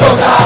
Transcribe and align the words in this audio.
sogar. 0.00 0.39